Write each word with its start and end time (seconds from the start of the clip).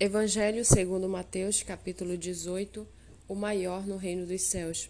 Evangelho 0.00 0.64
segundo 0.64 1.08
Mateus, 1.08 1.64
capítulo 1.64 2.16
18, 2.16 2.86
o 3.26 3.34
maior 3.34 3.84
no 3.84 3.96
reino 3.96 4.24
dos 4.26 4.42
céus. 4.42 4.88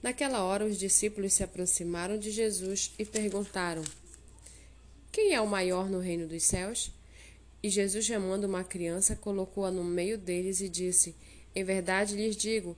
Naquela 0.00 0.44
hora 0.44 0.64
os 0.64 0.78
discípulos 0.78 1.32
se 1.32 1.42
aproximaram 1.42 2.16
de 2.16 2.30
Jesus 2.30 2.92
e 2.96 3.04
perguntaram: 3.04 3.82
Quem 5.10 5.34
é 5.34 5.40
o 5.40 5.48
maior 5.48 5.90
no 5.90 5.98
reino 5.98 6.28
dos 6.28 6.44
céus? 6.44 6.92
E 7.60 7.68
Jesus, 7.68 8.04
chamando 8.04 8.44
uma 8.44 8.62
criança, 8.62 9.16
colocou-a 9.16 9.72
no 9.72 9.82
meio 9.82 10.16
deles 10.16 10.60
e 10.60 10.68
disse: 10.68 11.16
Em 11.52 11.64
verdade 11.64 12.14
lhes 12.14 12.36
digo, 12.36 12.76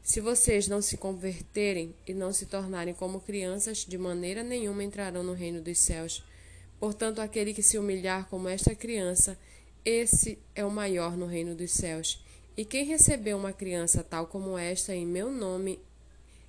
se 0.00 0.20
vocês 0.20 0.68
não 0.68 0.80
se 0.80 0.96
converterem 0.96 1.92
e 2.06 2.14
não 2.14 2.32
se 2.32 2.46
tornarem 2.46 2.94
como 2.94 3.20
crianças, 3.20 3.78
de 3.78 3.98
maneira 3.98 4.44
nenhuma 4.44 4.84
entrarão 4.84 5.24
no 5.24 5.32
reino 5.32 5.60
dos 5.60 5.76
céus. 5.76 6.22
Portanto, 6.78 7.20
aquele 7.20 7.52
que 7.52 7.64
se 7.64 7.78
humilhar 7.78 8.28
como 8.28 8.46
esta 8.48 8.76
criança, 8.76 9.36
esse 9.84 10.38
é 10.54 10.64
o 10.64 10.70
maior 10.70 11.16
no 11.16 11.26
reino 11.26 11.54
dos 11.54 11.72
céus. 11.72 12.24
E 12.56 12.64
quem 12.64 12.84
recebeu 12.84 13.36
uma 13.36 13.52
criança 13.52 14.02
tal 14.02 14.26
como 14.26 14.56
esta 14.56 14.94
em 14.94 15.04
meu 15.04 15.30
nome, 15.30 15.78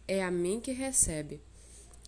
é 0.08 0.24
a 0.24 0.32
mim 0.32 0.62
que 0.62 0.72
recebe. 0.72 1.42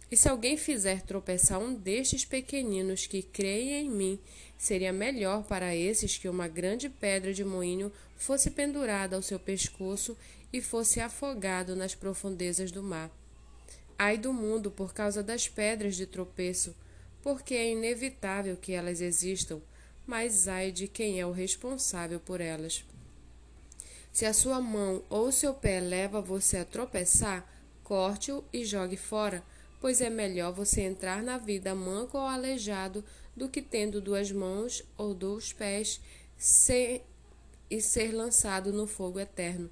E 0.10 0.16
se 0.16 0.30
alguém 0.30 0.56
fizer 0.56 1.02
tropeçar 1.02 1.60
um 1.60 1.74
destes 1.74 2.24
pequeninos 2.24 3.08
que 3.08 3.22
creem 3.22 3.86
em 3.86 3.90
mim, 3.90 4.20
seria 4.58 4.94
melhor 4.94 5.44
para 5.44 5.76
esses 5.76 6.18
que 6.18 6.30
uma 6.30 6.48
grande 6.48 6.88
pedra 6.88 7.34
de 7.34 7.44
moinho 7.44 7.92
fosse 8.16 8.50
pendurada 8.50 9.16
ao 9.16 9.22
seu 9.22 9.38
pescoço 9.38 10.16
e 10.54 10.62
fosse 10.62 11.02
afogado 11.02 11.76
nas 11.76 11.94
profundezas 11.94 12.72
do 12.72 12.82
mar. 12.82 13.12
Ai 14.00 14.18
do 14.18 14.32
mundo 14.32 14.72
por 14.72 14.94
causa 14.94 15.22
das 15.22 15.50
pedras 15.50 15.96
de 15.98 16.06
tropeço, 16.06 16.74
porque 17.22 17.56
é 17.56 17.72
inevitável 17.72 18.56
que 18.56 18.72
elas 18.72 19.02
existam 19.02 19.62
mas 20.08 20.48
ai 20.48 20.72
de 20.72 20.88
quem 20.88 21.20
é 21.20 21.26
o 21.26 21.32
responsável 21.32 22.20
por 22.20 22.40
elas. 22.40 22.86
Se 24.12 24.26
a 24.26 24.34
sua 24.34 24.60
mão 24.60 25.04
ou 25.10 25.32
seu 25.32 25.54
pé 25.54 25.80
leva 25.80 26.22
você 26.22 26.58
a 26.58 26.66
tropeçar, 26.66 27.48
corte-o 27.84 28.44
e 28.52 28.66
jogue 28.66 28.98
fora, 28.98 29.44
pois 29.80 30.02
é 30.02 30.10
melhor 30.10 30.52
você 30.54 30.82
entrar 30.82 31.22
na 31.22 31.38
vida 31.38 31.76
manco 31.76 32.18
ou 32.18 32.24
aleijado 32.24 33.04
do 33.36 33.48
que 33.48 33.62
tendo 33.62 34.02
duas 34.02 34.32
mãos 34.32 34.84
ou 34.98 35.14
dois 35.14 35.54
pés 35.54 36.02
ser, 36.36 37.06
e 37.70 37.80
ser 37.80 38.12
lançado 38.12 38.74
no 38.74 38.88
fogo 38.88 39.20
eterno. 39.20 39.70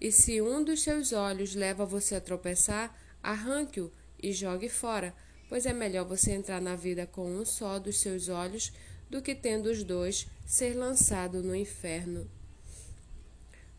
E 0.00 0.10
se 0.10 0.40
um 0.40 0.64
dos 0.64 0.82
seus 0.82 1.12
olhos 1.12 1.54
leva 1.54 1.84
você 1.84 2.16
a 2.16 2.20
tropeçar, 2.20 2.98
arranque-o 3.22 3.92
e 4.20 4.32
jogue 4.32 4.68
fora, 4.68 5.14
pois 5.48 5.66
é 5.66 5.72
melhor 5.72 6.06
você 6.06 6.32
entrar 6.32 6.60
na 6.60 6.74
vida 6.74 7.06
com 7.06 7.30
um 7.30 7.44
só 7.44 7.78
dos 7.78 8.00
seus 8.00 8.28
olhos 8.28 8.72
do 9.10 9.20
que 9.20 9.34
tendo 9.34 9.66
os 9.66 9.82
dois 9.82 10.26
ser 10.46 10.74
lançado 10.74 11.42
no 11.42 11.54
inferno. 11.54 12.30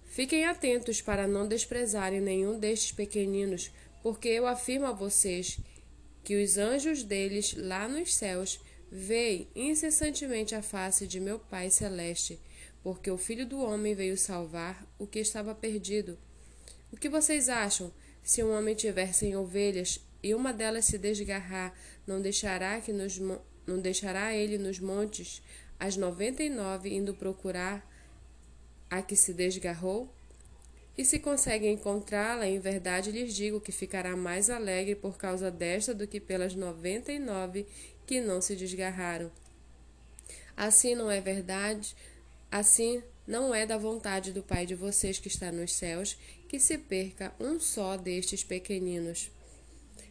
Fiquem 0.03 0.45
atentos 0.45 1.01
para 1.01 1.25
não 1.25 1.47
desprezarem 1.47 2.19
nenhum 2.19 2.59
destes 2.59 2.91
pequeninos, 2.91 3.71
porque 4.03 4.27
eu 4.27 4.45
afirmo 4.45 4.85
a 4.85 4.91
vocês 4.91 5.57
que 6.21 6.43
os 6.43 6.57
anjos 6.57 7.01
deles 7.01 7.55
lá 7.57 7.87
nos 7.87 8.13
céus 8.13 8.59
veem 8.91 9.47
incessantemente 9.55 10.53
a 10.53 10.61
face 10.61 11.07
de 11.07 11.19
meu 11.19 11.39
Pai 11.39 11.69
celeste, 11.69 12.37
porque 12.83 13.09
o 13.09 13.17
Filho 13.17 13.45
do 13.45 13.61
homem 13.61 13.95
veio 13.95 14.17
salvar 14.17 14.85
o 14.99 15.07
que 15.07 15.19
estava 15.19 15.55
perdido. 15.55 16.17
O 16.91 16.97
que 16.97 17.07
vocês 17.07 17.47
acham? 17.47 17.91
Se 18.21 18.43
um 18.43 18.51
homem 18.51 18.75
tiver 18.75 19.13
cem 19.13 19.35
ovelhas 19.35 20.01
e 20.21 20.35
uma 20.35 20.51
delas 20.51 20.85
se 20.85 20.97
desgarrar, 20.97 21.73
não 22.05 22.21
deixará 22.21 22.81
que 22.81 22.91
nos 22.91 23.17
não 23.71 23.79
deixará 23.79 24.33
ele 24.35 24.57
nos 24.57 24.79
montes 24.79 25.41
as 25.79 25.95
noventa 25.95 26.43
e 26.43 26.49
nove 26.49 26.93
indo 26.93 27.13
procurar 27.13 27.87
a 28.89 29.01
que 29.01 29.15
se 29.15 29.33
desgarrou? 29.33 30.13
E 30.97 31.05
se 31.05 31.19
consegue 31.19 31.67
encontrá-la, 31.67 32.45
em 32.45 32.59
verdade 32.59 33.11
lhes 33.11 33.33
digo 33.33 33.61
que 33.61 33.71
ficará 33.71 34.15
mais 34.15 34.49
alegre 34.49 34.93
por 34.93 35.17
causa 35.17 35.49
desta 35.49 35.93
do 35.93 36.05
que 36.05 36.19
pelas 36.19 36.53
noventa 36.53 37.11
e 37.11 37.17
nove 37.17 37.65
que 38.05 38.19
não 38.19 38.41
se 38.41 38.55
desgarraram. 38.55 39.31
Assim 40.55 40.93
não 40.93 41.09
é 41.09 41.21
verdade, 41.21 41.95
assim 42.51 43.01
não 43.25 43.55
é 43.55 43.65
da 43.65 43.77
vontade 43.77 44.33
do 44.33 44.43
Pai 44.43 44.65
de 44.65 44.75
vocês 44.75 45.17
que 45.17 45.29
está 45.29 45.51
nos 45.51 45.73
céus 45.73 46.17
que 46.49 46.59
se 46.59 46.77
perca 46.77 47.33
um 47.39 47.59
só 47.59 47.95
destes 47.95 48.43
pequeninos. 48.43 49.31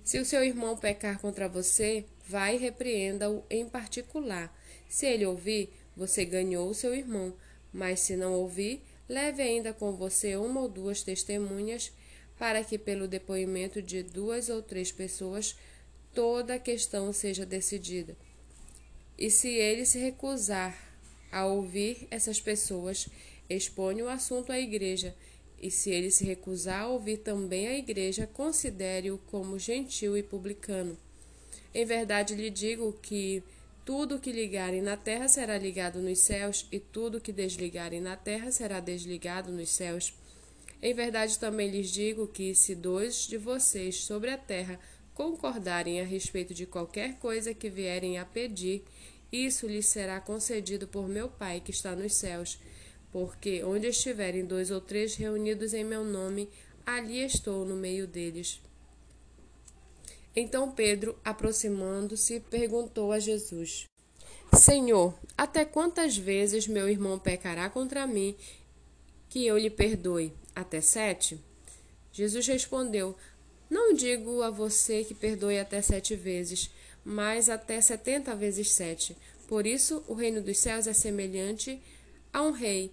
Se 0.02 0.18
o 0.18 0.24
seu 0.24 0.42
irmão 0.42 0.76
pecar 0.76 1.20
contra 1.20 1.46
você, 1.46 2.06
vai 2.30 2.54
e 2.54 2.58
repreenda-o 2.58 3.42
em 3.50 3.68
particular. 3.68 4.56
Se 4.88 5.04
ele 5.04 5.26
ouvir, 5.26 5.70
você 5.96 6.24
ganhou 6.24 6.72
seu 6.72 6.94
irmão, 6.94 7.34
mas 7.72 7.98
se 8.00 8.14
não 8.16 8.34
ouvir, 8.34 8.82
leve 9.08 9.42
ainda 9.42 9.72
com 9.72 9.92
você 9.92 10.36
uma 10.36 10.60
ou 10.60 10.68
duas 10.68 11.02
testemunhas, 11.02 11.92
para 12.38 12.62
que, 12.62 12.78
pelo 12.78 13.08
depoimento 13.08 13.82
de 13.82 14.02
duas 14.04 14.48
ou 14.48 14.62
três 14.62 14.92
pessoas, 14.92 15.56
toda 16.14 16.54
a 16.54 16.58
questão 16.58 17.12
seja 17.12 17.44
decidida. 17.44 18.16
E 19.18 19.28
se 19.28 19.48
ele 19.48 19.84
se 19.84 19.98
recusar 19.98 20.72
a 21.32 21.46
ouvir 21.46 22.06
essas 22.12 22.40
pessoas, 22.40 23.08
expõe 23.48 24.02
o 24.02 24.08
assunto 24.08 24.52
à 24.52 24.58
igreja 24.58 25.14
e 25.60 25.70
se 25.70 25.90
ele 25.90 26.10
se 26.10 26.24
recusar 26.24 26.82
a 26.82 26.88
ouvir 26.88 27.18
também 27.18 27.66
a 27.66 27.76
igreja, 27.76 28.26
considere-o 28.26 29.18
como 29.18 29.58
gentil 29.58 30.16
e 30.16 30.22
publicano. 30.22 30.96
Em 31.74 31.84
verdade 31.84 32.34
lhe 32.34 32.50
digo 32.50 32.92
que 33.00 33.42
tudo 33.84 34.18
que 34.18 34.32
ligarem 34.32 34.82
na 34.82 34.96
terra 34.96 35.28
será 35.28 35.56
ligado 35.56 36.00
nos 36.00 36.18
céus, 36.20 36.66
e 36.70 36.78
tudo 36.78 37.20
que 37.20 37.32
desligarem 37.32 38.00
na 38.00 38.16
terra 38.16 38.50
será 38.50 38.80
desligado 38.80 39.50
nos 39.50 39.70
céus. 39.70 40.12
Em 40.82 40.94
verdade 40.94 41.38
também 41.38 41.70
lhes 41.70 41.90
digo 41.90 42.26
que, 42.26 42.54
se 42.54 42.74
dois 42.74 43.26
de 43.26 43.36
vocês 43.36 43.96
sobre 44.04 44.30
a 44.30 44.38
terra 44.38 44.78
concordarem 45.14 46.00
a 46.00 46.04
respeito 46.04 46.54
de 46.54 46.66
qualquer 46.66 47.18
coisa 47.18 47.52
que 47.52 47.68
vierem 47.68 48.18
a 48.18 48.24
pedir, 48.24 48.82
isso 49.30 49.66
lhes 49.66 49.86
será 49.86 50.20
concedido 50.20 50.88
por 50.88 51.08
meu 51.08 51.28
Pai 51.28 51.60
que 51.60 51.70
está 51.70 51.94
nos 51.94 52.14
céus 52.14 52.58
porque 53.12 53.64
onde 53.64 53.88
estiverem 53.88 54.44
dois 54.44 54.70
ou 54.70 54.80
três 54.80 55.16
reunidos 55.16 55.74
em 55.74 55.84
meu 55.84 56.04
nome, 56.04 56.48
ali 56.86 57.22
estou 57.22 57.64
no 57.64 57.74
meio 57.74 58.06
deles. 58.06 58.60
Então 60.34 60.70
Pedro, 60.70 61.18
aproximando-se, 61.24 62.40
perguntou 62.40 63.12
a 63.12 63.18
Jesus: 63.18 63.84
Senhor, 64.52 65.14
até 65.36 65.64
quantas 65.64 66.16
vezes 66.16 66.66
meu 66.66 66.88
irmão 66.88 67.18
pecará 67.18 67.68
contra 67.68 68.06
mim 68.06 68.36
que 69.28 69.46
eu 69.46 69.58
lhe 69.58 69.70
perdoe? 69.70 70.32
Até 70.54 70.80
sete? 70.80 71.40
Jesus 72.12 72.46
respondeu: 72.46 73.16
Não 73.68 73.92
digo 73.92 74.42
a 74.42 74.50
você 74.50 75.04
que 75.04 75.14
perdoe 75.14 75.58
até 75.58 75.80
sete 75.82 76.14
vezes, 76.14 76.70
mas 77.04 77.48
até 77.48 77.80
setenta 77.80 78.34
vezes 78.34 78.70
sete. 78.70 79.16
Por 79.48 79.66
isso, 79.66 80.04
o 80.06 80.14
reino 80.14 80.40
dos 80.40 80.58
céus 80.58 80.86
é 80.86 80.92
semelhante 80.92 81.80
a 82.32 82.42
um 82.42 82.52
rei 82.52 82.92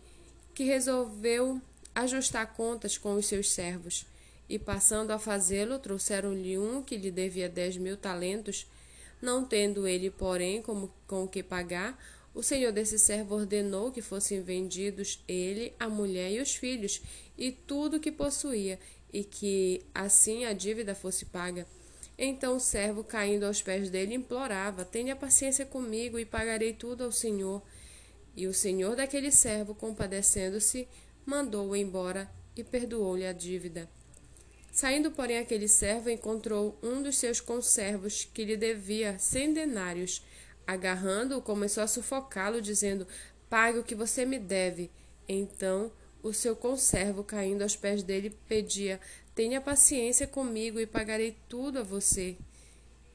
que 0.55 0.63
resolveu 0.63 1.61
ajustar 1.93 2.53
contas 2.53 2.97
com 2.97 3.13
os 3.13 3.27
seus 3.27 3.51
servos. 3.51 4.05
E 4.49 4.57
passando 4.57 5.11
a 5.11 5.19
fazê-lo, 5.19 5.77
trouxeram-lhe 5.79 6.57
um 6.57 6.81
que 6.81 6.95
lhe 6.97 7.11
devia 7.11 7.49
dez 7.49 7.75
mil 7.77 7.97
talentos. 7.97 8.65
Não 9.21 9.43
tendo 9.43 9.87
ele, 9.87 10.09
porém, 10.09 10.61
como, 10.61 10.93
com 11.05 11.23
o 11.23 11.27
que 11.27 11.43
pagar, 11.43 11.97
o 12.33 12.43
senhor 12.43 12.71
desse 12.71 12.99
servo 12.99 13.35
ordenou 13.35 13.91
que 13.91 14.01
fossem 14.01 14.41
vendidos 14.41 15.23
ele, 15.27 15.73
a 15.79 15.89
mulher 15.89 16.31
e 16.31 16.39
os 16.39 16.55
filhos, 16.55 17.01
e 17.35 17.51
tudo 17.51 17.97
o 17.97 17.99
que 17.99 18.11
possuía, 18.11 18.79
e 19.11 19.23
que 19.23 19.81
assim 19.93 20.45
a 20.45 20.53
dívida 20.53 20.93
fosse 20.93 21.25
paga. 21.25 21.65
Então 22.15 22.57
o 22.57 22.59
servo, 22.59 23.03
caindo 23.03 23.45
aos 23.45 23.61
pés 23.61 23.89
dele, 23.89 24.13
implorava: 24.13 24.85
Tenha 24.85 25.15
paciência 25.15 25.65
comigo 25.65 26.17
e 26.17 26.25
pagarei 26.25 26.73
tudo 26.73 27.03
ao 27.03 27.11
senhor. 27.11 27.61
E 28.35 28.45
o 28.45 28.53
senhor 28.53 28.95
daquele 28.95 29.31
servo, 29.31 29.73
compadecendo-se, 29.73 30.87
mandou-o 31.25 31.75
embora 31.75 32.29
e 32.55 32.63
perdoou-lhe 32.63 33.25
a 33.25 33.33
dívida. 33.33 33.89
Saindo, 34.77 35.09
porém, 35.09 35.39
aquele 35.39 35.67
servo 35.67 36.07
encontrou 36.07 36.77
um 36.83 37.01
dos 37.01 37.17
seus 37.17 37.41
conservos 37.41 38.29
que 38.31 38.45
lhe 38.45 38.55
devia 38.55 39.17
cem 39.17 39.51
denários. 39.51 40.23
Agarrando-o, 40.67 41.41
começou 41.41 41.81
a 41.81 41.87
sufocá-lo, 41.87 42.61
dizendo: 42.61 43.07
Pague 43.49 43.79
o 43.79 43.83
que 43.83 43.95
você 43.95 44.23
me 44.23 44.37
deve. 44.37 44.91
Então 45.27 45.91
o 46.21 46.31
seu 46.31 46.55
conservo, 46.55 47.23
caindo 47.23 47.63
aos 47.63 47.75
pés 47.75 48.03
dele, 48.03 48.37
pedia: 48.47 49.01
Tenha 49.33 49.59
paciência 49.59 50.27
comigo 50.27 50.79
e 50.79 50.85
pagarei 50.85 51.35
tudo 51.49 51.79
a 51.79 51.83
você. 51.83 52.37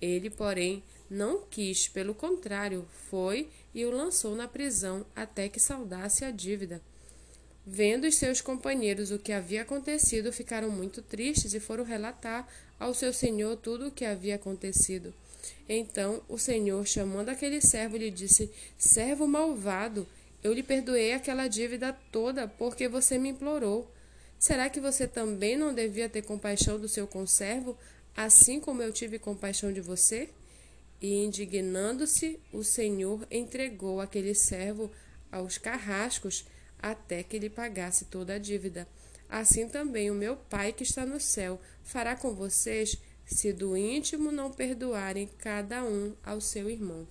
Ele, 0.00 0.30
porém, 0.30 0.82
não 1.08 1.44
quis, 1.48 1.86
pelo 1.86 2.12
contrário, 2.12 2.88
foi 3.08 3.48
e 3.72 3.86
o 3.86 3.90
lançou 3.92 4.34
na 4.34 4.48
prisão 4.48 5.06
até 5.14 5.48
que 5.48 5.60
saudasse 5.60 6.24
a 6.24 6.32
dívida. 6.32 6.82
Vendo 7.64 8.08
os 8.08 8.16
seus 8.16 8.40
companheiros 8.40 9.12
o 9.12 9.18
que 9.18 9.32
havia 9.32 9.62
acontecido, 9.62 10.32
ficaram 10.32 10.68
muito 10.68 11.00
tristes 11.00 11.54
e 11.54 11.60
foram 11.60 11.84
relatar 11.84 12.48
ao 12.78 12.92
seu 12.92 13.12
senhor 13.12 13.56
tudo 13.56 13.86
o 13.86 13.90
que 13.90 14.04
havia 14.04 14.34
acontecido. 14.34 15.14
Então 15.68 16.22
o 16.28 16.38
senhor, 16.38 16.84
chamando 16.86 17.28
aquele 17.28 17.60
servo, 17.60 17.96
lhe 17.96 18.10
disse: 18.10 18.50
Servo 18.76 19.26
malvado, 19.26 20.06
Eu 20.42 20.52
lhe 20.52 20.62
perdoei 20.62 21.12
aquela 21.12 21.46
dívida 21.46 21.96
toda 22.10 22.48
porque 22.48 22.88
você 22.88 23.16
me 23.16 23.28
implorou. 23.28 23.88
Será 24.40 24.68
que 24.68 24.80
você 24.80 25.06
também 25.06 25.56
não 25.56 25.72
devia 25.72 26.08
ter 26.08 26.22
compaixão 26.22 26.80
do 26.80 26.88
seu 26.88 27.06
conservo, 27.06 27.78
assim 28.16 28.58
como 28.58 28.82
eu 28.82 28.92
tive 28.92 29.20
compaixão 29.20 29.72
de 29.72 29.80
você? 29.80 30.28
E 31.00 31.24
indignando-se, 31.24 32.40
o 32.52 32.64
Senhor 32.64 33.24
entregou 33.30 34.00
aquele 34.00 34.34
servo 34.34 34.90
aos 35.30 35.58
carrascos 35.58 36.44
até 36.82 37.23
que 37.23 37.38
lhe 37.38 37.49
pagasse 37.49 38.06
toda 38.06 38.34
a 38.34 38.38
dívida. 38.38 38.88
Assim 39.29 39.69
também 39.69 40.11
o 40.11 40.14
meu 40.14 40.37
Pai 40.37 40.73
que 40.73 40.82
está 40.82 41.06
no 41.06 41.20
céu 41.20 41.61
fará 41.82 42.17
com 42.17 42.34
vocês, 42.34 42.99
se 43.25 43.52
do 43.52 43.76
íntimo 43.76 44.32
não 44.32 44.50
perdoarem 44.50 45.31
cada 45.38 45.84
um 45.84 46.14
ao 46.23 46.40
seu 46.40 46.69
irmão. 46.69 47.06